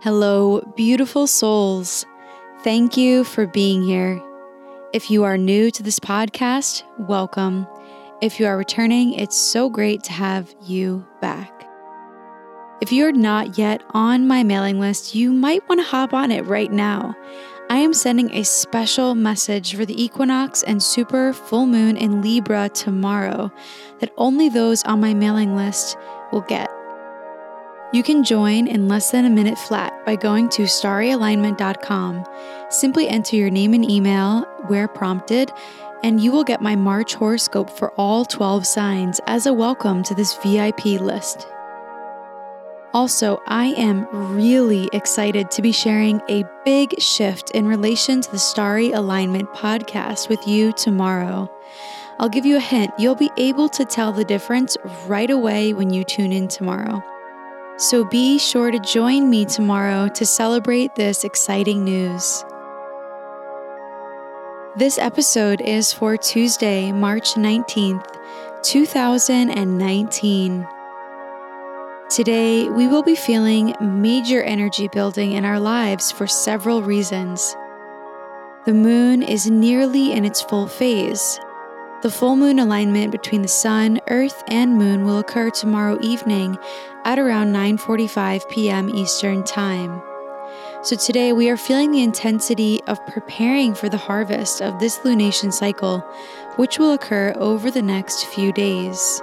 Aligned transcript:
Hello, 0.00 0.60
beautiful 0.76 1.26
souls. 1.26 2.06
Thank 2.62 2.96
you 2.96 3.24
for 3.24 3.48
being 3.48 3.82
here. 3.82 4.22
If 4.92 5.10
you 5.10 5.24
are 5.24 5.36
new 5.36 5.72
to 5.72 5.82
this 5.82 5.98
podcast, 5.98 6.84
welcome. 7.00 7.66
If 8.22 8.38
you 8.38 8.46
are 8.46 8.56
returning, 8.56 9.14
it's 9.14 9.36
so 9.36 9.68
great 9.68 10.04
to 10.04 10.12
have 10.12 10.54
you 10.62 11.04
back. 11.20 11.68
If 12.80 12.92
you're 12.92 13.10
not 13.10 13.58
yet 13.58 13.82
on 13.90 14.28
my 14.28 14.44
mailing 14.44 14.78
list, 14.78 15.16
you 15.16 15.32
might 15.32 15.68
want 15.68 15.80
to 15.80 15.86
hop 15.86 16.14
on 16.14 16.30
it 16.30 16.46
right 16.46 16.70
now. 16.70 17.16
I 17.68 17.78
am 17.78 17.92
sending 17.92 18.32
a 18.32 18.44
special 18.44 19.16
message 19.16 19.74
for 19.74 19.84
the 19.84 20.00
equinox 20.00 20.62
and 20.62 20.80
super 20.80 21.32
full 21.32 21.66
moon 21.66 21.96
in 21.96 22.22
Libra 22.22 22.68
tomorrow 22.68 23.50
that 23.98 24.12
only 24.16 24.48
those 24.48 24.84
on 24.84 25.00
my 25.00 25.12
mailing 25.12 25.56
list 25.56 25.96
will 26.30 26.42
get. 26.42 26.70
You 27.90 28.02
can 28.02 28.22
join 28.22 28.66
in 28.66 28.86
less 28.86 29.10
than 29.10 29.24
a 29.24 29.30
minute 29.30 29.58
flat 29.58 29.87
by 30.08 30.16
going 30.16 30.48
to 30.48 30.62
starryalignment.com. 30.62 32.24
Simply 32.70 33.06
enter 33.10 33.36
your 33.36 33.50
name 33.50 33.74
and 33.74 33.90
email 33.90 34.44
where 34.68 34.88
prompted, 34.88 35.52
and 36.02 36.18
you 36.18 36.32
will 36.32 36.44
get 36.44 36.62
my 36.62 36.74
March 36.74 37.14
horoscope 37.14 37.68
for 37.68 37.90
all 37.98 38.24
12 38.24 38.66
signs 38.66 39.20
as 39.26 39.44
a 39.44 39.52
welcome 39.52 40.02
to 40.02 40.14
this 40.14 40.34
VIP 40.38 40.98
list. 40.98 41.46
Also, 42.94 43.42
I 43.48 43.74
am 43.76 44.08
really 44.34 44.88
excited 44.94 45.50
to 45.50 45.60
be 45.60 45.72
sharing 45.72 46.22
a 46.30 46.42
big 46.64 46.98
shift 46.98 47.50
in 47.50 47.66
relation 47.66 48.22
to 48.22 48.32
the 48.32 48.38
Starry 48.38 48.92
Alignment 48.92 49.52
podcast 49.52 50.30
with 50.30 50.48
you 50.48 50.72
tomorrow. 50.72 51.52
I'll 52.18 52.30
give 52.30 52.46
you 52.46 52.56
a 52.56 52.60
hint, 52.60 52.92
you'll 52.98 53.14
be 53.14 53.30
able 53.36 53.68
to 53.68 53.84
tell 53.84 54.14
the 54.14 54.24
difference 54.24 54.74
right 55.06 55.28
away 55.28 55.74
when 55.74 55.90
you 55.90 56.02
tune 56.02 56.32
in 56.32 56.48
tomorrow. 56.48 57.04
So 57.78 58.04
be 58.04 58.38
sure 58.38 58.70
to 58.72 58.80
join 58.80 59.30
me 59.30 59.44
tomorrow 59.44 60.08
to 60.08 60.26
celebrate 60.26 60.96
this 60.96 61.22
exciting 61.22 61.84
news. 61.84 62.44
This 64.74 64.98
episode 64.98 65.60
is 65.60 65.92
for 65.92 66.16
Tuesday, 66.16 66.90
March 66.90 67.34
19th, 67.34 68.04
2019. 68.64 70.66
Today, 72.10 72.68
we 72.68 72.88
will 72.88 73.04
be 73.04 73.14
feeling 73.14 73.76
major 73.80 74.42
energy 74.42 74.88
building 74.88 75.34
in 75.34 75.44
our 75.44 75.60
lives 75.60 76.10
for 76.10 76.26
several 76.26 76.82
reasons. 76.82 77.54
The 78.66 78.74
moon 78.74 79.22
is 79.22 79.48
nearly 79.48 80.10
in 80.10 80.24
its 80.24 80.42
full 80.42 80.66
phase, 80.66 81.38
the 82.00 82.10
full 82.10 82.36
moon 82.36 82.60
alignment 82.60 83.10
between 83.10 83.42
the 83.42 83.48
sun, 83.48 84.00
earth, 84.08 84.44
and 84.46 84.78
moon 84.78 85.04
will 85.04 85.18
occur 85.18 85.50
tomorrow 85.50 85.98
evening 86.00 86.56
at 87.04 87.18
around 87.18 87.52
9:45 87.52 88.48
p.m. 88.48 88.88
Eastern 88.90 89.42
Time. 89.42 90.00
So 90.82 90.94
today 90.94 91.32
we 91.32 91.50
are 91.50 91.56
feeling 91.56 91.90
the 91.90 92.02
intensity 92.02 92.80
of 92.86 93.04
preparing 93.06 93.74
for 93.74 93.88
the 93.88 93.96
harvest 93.96 94.62
of 94.62 94.78
this 94.78 94.98
lunation 95.00 95.52
cycle, 95.52 95.98
which 96.54 96.78
will 96.78 96.92
occur 96.92 97.34
over 97.36 97.68
the 97.68 97.82
next 97.82 98.26
few 98.26 98.52
days. 98.52 99.20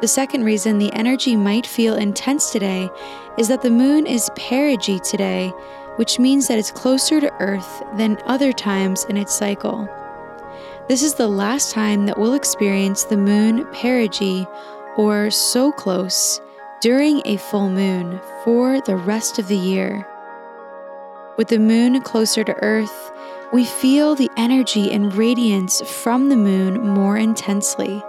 The 0.00 0.08
second 0.08 0.44
reason 0.44 0.78
the 0.78 0.92
energy 0.94 1.36
might 1.36 1.66
feel 1.66 1.94
intense 1.94 2.50
today 2.50 2.90
is 3.36 3.46
that 3.48 3.62
the 3.62 3.70
moon 3.70 4.04
is 4.04 4.30
perigee 4.36 4.98
today, 4.98 5.52
which 5.96 6.18
means 6.18 6.48
that 6.48 6.58
it's 6.58 6.72
closer 6.72 7.20
to 7.20 7.32
Earth 7.40 7.82
than 7.94 8.20
other 8.26 8.52
times 8.52 9.04
in 9.04 9.16
its 9.16 9.34
cycle. 9.34 9.88
This 10.88 11.02
is 11.02 11.14
the 11.14 11.28
last 11.28 11.70
time 11.70 12.06
that 12.06 12.18
we'll 12.18 12.32
experience 12.32 13.04
the 13.04 13.18
moon 13.18 13.66
perigee, 13.72 14.46
or 14.96 15.30
so 15.30 15.70
close, 15.70 16.40
during 16.80 17.20
a 17.26 17.36
full 17.36 17.68
moon 17.68 18.18
for 18.42 18.80
the 18.80 18.96
rest 18.96 19.38
of 19.38 19.48
the 19.48 19.56
year. 19.56 20.08
With 21.36 21.48
the 21.48 21.58
moon 21.58 22.00
closer 22.00 22.42
to 22.42 22.56
Earth, 22.62 23.12
we 23.52 23.66
feel 23.66 24.14
the 24.14 24.30
energy 24.38 24.90
and 24.90 25.14
radiance 25.14 25.82
from 25.82 26.30
the 26.30 26.36
moon 26.36 26.80
more 26.88 27.18
intensely. 27.18 28.02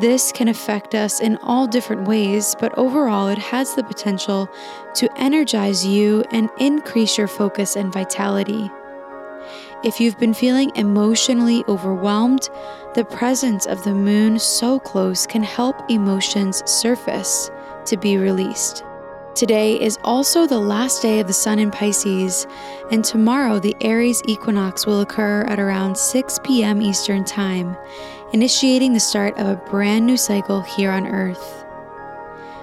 This 0.00 0.32
can 0.32 0.48
affect 0.48 0.96
us 0.96 1.20
in 1.20 1.36
all 1.36 1.68
different 1.68 2.08
ways, 2.08 2.56
but 2.58 2.76
overall, 2.76 3.28
it 3.28 3.38
has 3.38 3.76
the 3.76 3.84
potential 3.84 4.48
to 4.94 5.08
energize 5.16 5.86
you 5.86 6.24
and 6.32 6.50
increase 6.58 7.16
your 7.16 7.28
focus 7.28 7.76
and 7.76 7.92
vitality. 7.92 8.68
If 9.82 9.98
you've 9.98 10.18
been 10.18 10.34
feeling 10.34 10.70
emotionally 10.74 11.64
overwhelmed, 11.66 12.50
the 12.94 13.02
presence 13.02 13.64
of 13.64 13.82
the 13.82 13.94
moon 13.94 14.38
so 14.38 14.78
close 14.78 15.26
can 15.26 15.42
help 15.42 15.90
emotions 15.90 16.62
surface 16.70 17.50
to 17.86 17.96
be 17.96 18.18
released. 18.18 18.84
Today 19.34 19.80
is 19.80 19.98
also 20.04 20.46
the 20.46 20.58
last 20.58 21.00
day 21.00 21.18
of 21.18 21.28
the 21.28 21.32
sun 21.32 21.58
in 21.58 21.70
Pisces, 21.70 22.46
and 22.90 23.02
tomorrow 23.02 23.58
the 23.58 23.74
Aries 23.80 24.20
equinox 24.26 24.84
will 24.84 25.00
occur 25.00 25.44
at 25.44 25.58
around 25.58 25.96
6 25.96 26.40
p.m. 26.44 26.82
Eastern 26.82 27.24
Time, 27.24 27.74
initiating 28.34 28.92
the 28.92 29.00
start 29.00 29.38
of 29.38 29.46
a 29.46 29.70
brand 29.70 30.04
new 30.04 30.18
cycle 30.18 30.60
here 30.60 30.90
on 30.90 31.06
Earth. 31.06 31.64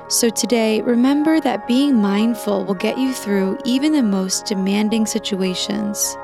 So, 0.07 0.29
today, 0.29 0.81
remember 0.81 1.41
that 1.41 1.67
being 1.67 1.99
mindful 1.99 2.63
will 2.63 2.75
get 2.75 2.99
you 2.99 3.11
through 3.11 3.57
even 3.65 3.91
the 3.91 4.03
most 4.03 4.45
demanding 4.45 5.07
situations 5.07 6.15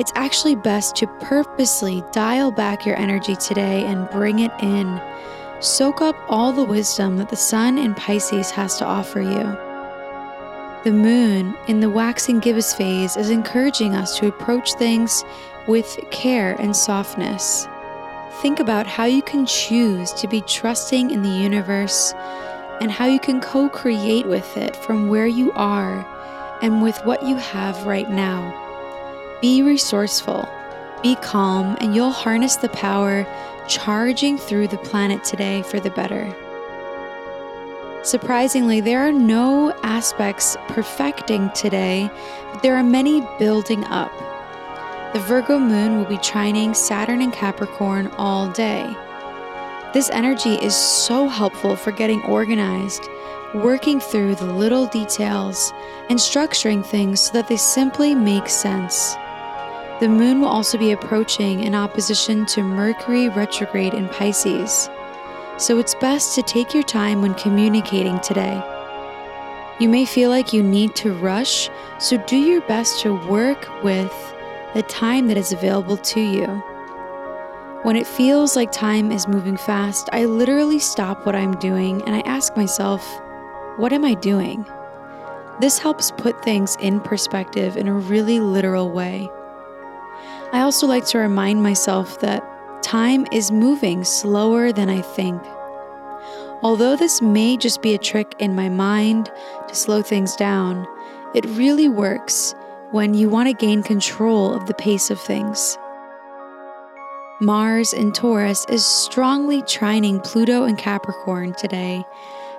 it's 0.00 0.12
actually 0.14 0.54
best 0.54 0.96
to 0.96 1.06
purposely 1.20 2.02
dial 2.10 2.50
back 2.50 2.86
your 2.86 2.96
energy 2.96 3.36
today 3.36 3.84
and 3.84 4.08
bring 4.08 4.38
it 4.38 4.50
in. 4.62 4.98
Soak 5.60 6.00
up 6.00 6.16
all 6.26 6.54
the 6.54 6.64
wisdom 6.64 7.18
that 7.18 7.28
the 7.28 7.36
sun 7.36 7.76
in 7.76 7.94
Pisces 7.94 8.50
has 8.50 8.78
to 8.78 8.86
offer 8.86 9.20
you. 9.20 9.44
The 10.84 10.90
moon 10.90 11.54
in 11.68 11.80
the 11.80 11.90
waxing 11.90 12.40
gibbous 12.40 12.74
phase 12.74 13.18
is 13.18 13.28
encouraging 13.28 13.94
us 13.94 14.18
to 14.18 14.28
approach 14.28 14.72
things 14.72 15.22
with 15.68 15.98
care 16.10 16.58
and 16.58 16.74
softness. 16.74 17.68
Think 18.40 18.58
about 18.58 18.86
how 18.86 19.04
you 19.04 19.20
can 19.20 19.44
choose 19.44 20.14
to 20.14 20.26
be 20.26 20.40
trusting 20.40 21.10
in 21.10 21.22
the 21.22 21.28
universe 21.28 22.14
and 22.80 22.90
how 22.90 23.04
you 23.04 23.20
can 23.20 23.42
co 23.42 23.68
create 23.68 24.26
with 24.26 24.56
it 24.56 24.74
from 24.76 25.08
where 25.08 25.26
you 25.26 25.52
are 25.52 26.06
and 26.62 26.80
with 26.80 26.98
what 27.04 27.22
you 27.22 27.36
have 27.36 27.86
right 27.86 28.08
now. 28.08 28.69
Be 29.40 29.62
resourceful, 29.62 30.46
be 31.02 31.14
calm, 31.16 31.76
and 31.80 31.94
you'll 31.94 32.10
harness 32.10 32.56
the 32.56 32.68
power 32.68 33.26
charging 33.66 34.36
through 34.36 34.68
the 34.68 34.76
planet 34.78 35.24
today 35.24 35.62
for 35.62 35.80
the 35.80 35.90
better. 35.90 36.34
Surprisingly, 38.02 38.80
there 38.80 39.00
are 39.00 39.12
no 39.12 39.72
aspects 39.82 40.58
perfecting 40.68 41.50
today, 41.50 42.10
but 42.52 42.62
there 42.62 42.76
are 42.76 42.82
many 42.82 43.26
building 43.38 43.82
up. 43.84 44.12
The 45.14 45.20
Virgo 45.20 45.58
moon 45.58 45.96
will 45.96 46.04
be 46.04 46.18
trining 46.18 46.76
Saturn 46.76 47.22
and 47.22 47.32
Capricorn 47.32 48.08
all 48.18 48.50
day. 48.50 48.94
This 49.94 50.10
energy 50.10 50.54
is 50.54 50.76
so 50.76 51.28
helpful 51.28 51.76
for 51.76 51.92
getting 51.92 52.22
organized, 52.24 53.08
working 53.54 54.00
through 54.00 54.34
the 54.34 54.52
little 54.52 54.86
details, 54.86 55.72
and 56.10 56.18
structuring 56.18 56.84
things 56.84 57.20
so 57.20 57.32
that 57.32 57.48
they 57.48 57.56
simply 57.56 58.14
make 58.14 58.48
sense. 58.48 59.16
The 60.00 60.08
moon 60.08 60.40
will 60.40 60.48
also 60.48 60.78
be 60.78 60.92
approaching 60.92 61.62
in 61.62 61.74
opposition 61.74 62.46
to 62.46 62.62
Mercury 62.62 63.28
retrograde 63.28 63.92
in 63.92 64.08
Pisces, 64.08 64.88
so 65.58 65.78
it's 65.78 65.94
best 65.96 66.34
to 66.34 66.42
take 66.42 66.72
your 66.72 66.82
time 66.82 67.20
when 67.20 67.34
communicating 67.34 68.18
today. 68.20 68.62
You 69.78 69.90
may 69.90 70.06
feel 70.06 70.30
like 70.30 70.54
you 70.54 70.62
need 70.62 70.94
to 70.96 71.12
rush, 71.12 71.68
so 71.98 72.16
do 72.26 72.38
your 72.38 72.62
best 72.62 73.00
to 73.02 73.12
work 73.28 73.68
with 73.84 74.10
the 74.72 74.82
time 74.84 75.28
that 75.28 75.36
is 75.36 75.52
available 75.52 75.98
to 75.98 76.20
you. 76.20 76.46
When 77.82 77.96
it 77.96 78.06
feels 78.06 78.56
like 78.56 78.72
time 78.72 79.12
is 79.12 79.28
moving 79.28 79.58
fast, 79.58 80.08
I 80.14 80.24
literally 80.24 80.78
stop 80.78 81.26
what 81.26 81.36
I'm 81.36 81.58
doing 81.58 82.00
and 82.06 82.16
I 82.16 82.20
ask 82.20 82.56
myself, 82.56 83.06
what 83.76 83.92
am 83.92 84.06
I 84.06 84.14
doing? 84.14 84.64
This 85.60 85.78
helps 85.78 86.10
put 86.10 86.42
things 86.42 86.76
in 86.80 87.00
perspective 87.00 87.76
in 87.76 87.86
a 87.86 87.92
really 87.92 88.40
literal 88.40 88.90
way. 88.90 89.28
I 90.52 90.62
also 90.62 90.86
like 90.86 91.06
to 91.06 91.18
remind 91.18 91.62
myself 91.62 92.20
that 92.20 92.42
time 92.82 93.24
is 93.30 93.52
moving 93.52 94.02
slower 94.02 94.72
than 94.72 94.90
I 94.90 95.00
think. 95.00 95.40
Although 96.62 96.96
this 96.96 97.22
may 97.22 97.56
just 97.56 97.82
be 97.82 97.94
a 97.94 97.98
trick 97.98 98.34
in 98.40 98.56
my 98.56 98.68
mind 98.68 99.30
to 99.68 99.74
slow 99.74 100.02
things 100.02 100.34
down, 100.34 100.86
It 101.32 101.46
really 101.46 101.88
works 101.88 102.56
when 102.90 103.14
you 103.14 103.28
want 103.28 103.48
to 103.48 103.54
gain 103.54 103.84
control 103.84 104.52
of 104.52 104.66
the 104.66 104.74
pace 104.74 105.10
of 105.10 105.20
things. 105.20 105.78
Mars 107.40 107.92
in 107.92 108.10
Taurus 108.10 108.66
is 108.68 108.84
strongly 108.84 109.62
trining 109.62 110.22
Pluto 110.24 110.64
and 110.64 110.76
Capricorn 110.76 111.54
today, 111.54 112.04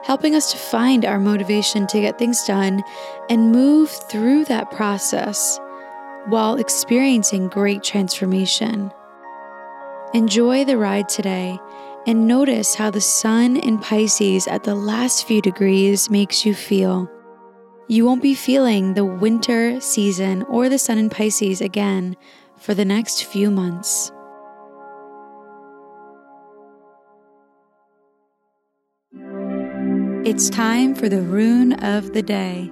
helping 0.03 0.35
us 0.35 0.53
to 0.53 0.57
find 0.57 1.03
our 1.03 1.19
motivation 1.19 1.85
to 1.87 1.99
get 1.99 2.17
things 2.17 2.45
done 2.45 2.81
and 3.29 3.51
move 3.51 3.89
through 3.89 4.45
that 4.45 4.71
process 4.71 5.59
while 6.27 6.56
experiencing 6.56 7.47
great 7.47 7.83
transformation. 7.83 8.91
Enjoy 10.13 10.65
the 10.65 10.77
ride 10.77 11.07
today 11.09 11.57
and 12.07 12.27
notice 12.27 12.75
how 12.75 12.89
the 12.89 13.01
sun 13.01 13.57
in 13.57 13.77
Pisces 13.77 14.47
at 14.47 14.63
the 14.63 14.75
last 14.75 15.27
few 15.27 15.41
degrees 15.41 16.09
makes 16.09 16.45
you 16.45 16.53
feel. 16.53 17.09
You 17.88 18.06
won't 18.06 18.21
be 18.21 18.35
feeling 18.35 18.94
the 18.94 19.06
winter 19.06 19.79
season 19.81 20.44
or 20.44 20.69
the 20.69 20.79
sun 20.79 20.97
in 20.97 21.09
Pisces 21.09 21.62
again 21.62 22.15
for 22.57 22.73
the 22.73 22.85
next 22.85 23.25
few 23.25 23.51
months. 23.51 24.12
It's 30.23 30.50
time 30.50 30.95
for 30.95 31.09
the 31.09 31.21
rune 31.21 31.73
of 31.73 32.13
the 32.13 32.21
day. 32.21 32.71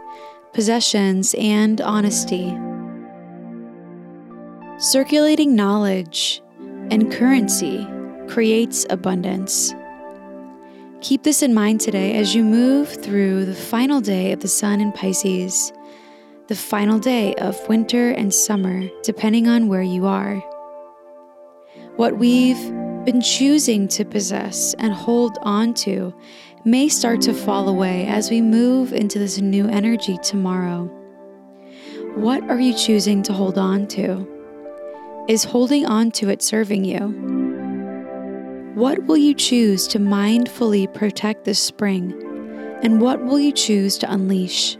possessions, 0.53 1.35
and 1.37 1.81
honesty. 1.81 2.57
Circulating 4.77 5.55
knowledge 5.55 6.41
and 6.89 7.11
currency 7.11 7.87
creates 8.27 8.85
abundance. 8.89 9.73
Keep 11.01 11.23
this 11.23 11.41
in 11.41 11.53
mind 11.53 11.81
today 11.81 12.17
as 12.17 12.35
you 12.35 12.43
move 12.43 12.89
through 12.89 13.45
the 13.45 13.55
final 13.55 14.01
day 14.01 14.31
of 14.31 14.41
the 14.41 14.47
sun 14.47 14.81
in 14.81 14.91
Pisces, 14.91 15.73
the 16.47 16.55
final 16.55 16.99
day 16.99 17.33
of 17.35 17.57
winter 17.67 18.11
and 18.11 18.33
summer, 18.33 18.87
depending 19.03 19.47
on 19.47 19.67
where 19.67 19.81
you 19.81 20.05
are. 20.05 20.35
What 21.95 22.17
we've 22.17 22.80
been 23.05 23.21
choosing 23.21 23.87
to 23.87 24.05
possess 24.05 24.75
and 24.75 24.93
hold 24.93 25.37
on 25.41 25.73
to 25.73 26.13
may 26.65 26.87
start 26.87 27.19
to 27.21 27.33
fall 27.33 27.67
away 27.67 28.05
as 28.05 28.29
we 28.29 28.41
move 28.41 28.93
into 28.93 29.17
this 29.17 29.39
new 29.39 29.67
energy 29.67 30.17
tomorrow. 30.19 30.85
What 32.15 32.43
are 32.43 32.59
you 32.59 32.75
choosing 32.75 33.23
to 33.23 33.33
hold 33.33 33.57
on 33.57 33.87
to? 33.89 34.27
Is 35.27 35.43
holding 35.43 35.85
on 35.85 36.11
to 36.11 36.29
it 36.29 36.43
serving 36.43 36.85
you? 36.85 36.99
What 38.75 39.03
will 39.05 39.17
you 39.17 39.33
choose 39.33 39.87
to 39.87 39.99
mindfully 39.99 40.93
protect 40.93 41.45
this 41.45 41.59
spring? 41.59 42.13
And 42.83 43.01
what 43.01 43.23
will 43.23 43.39
you 43.39 43.51
choose 43.51 43.97
to 43.99 44.11
unleash? 44.11 44.77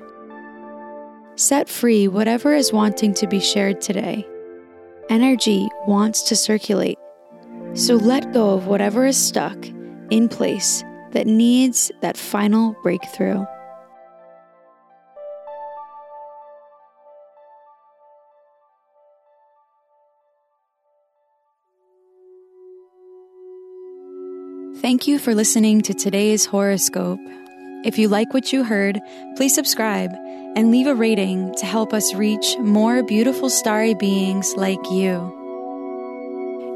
Set 1.35 1.67
free 1.67 2.07
whatever 2.07 2.53
is 2.53 2.71
wanting 2.71 3.15
to 3.15 3.27
be 3.27 3.39
shared 3.39 3.81
today. 3.81 4.27
Energy 5.09 5.67
wants 5.87 6.21
to 6.23 6.35
circulate. 6.35 6.97
So 7.73 7.95
let 7.95 8.33
go 8.33 8.51
of 8.51 8.67
whatever 8.67 9.05
is 9.05 9.17
stuck 9.17 9.57
in 10.09 10.27
place 10.27 10.83
that 11.11 11.25
needs 11.25 11.91
that 12.01 12.17
final 12.17 12.75
breakthrough. 12.83 13.45
Thank 24.81 25.07
you 25.07 25.19
for 25.19 25.33
listening 25.33 25.81
to 25.83 25.93
today's 25.93 26.45
horoscope. 26.45 27.19
If 27.85 27.97
you 27.97 28.09
like 28.09 28.33
what 28.33 28.51
you 28.51 28.63
heard, 28.63 28.99
please 29.37 29.55
subscribe 29.55 30.11
and 30.55 30.71
leave 30.71 30.87
a 30.87 30.95
rating 30.95 31.55
to 31.55 31.65
help 31.65 31.93
us 31.93 32.13
reach 32.13 32.57
more 32.59 33.01
beautiful 33.03 33.49
starry 33.49 33.93
beings 33.93 34.53
like 34.57 34.79
you. 34.91 35.40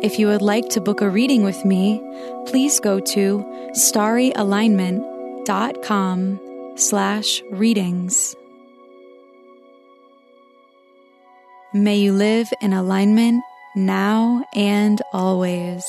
If 0.01 0.19
you 0.19 0.27
would 0.27 0.41
like 0.41 0.67
to 0.69 0.81
book 0.81 1.01
a 1.01 1.09
reading 1.09 1.43
with 1.43 1.65
me, 1.65 2.01
please 2.45 2.79
go 2.79 2.99
to 2.99 3.43
starryalignment.com 3.71 6.39
slash 6.75 7.41
readings. 7.49 8.35
May 11.73 11.97
you 11.97 12.13
live 12.13 12.53
in 12.61 12.71
alignment 12.73 13.43
now 13.75 14.45
and 14.53 15.01
always. 15.11 15.83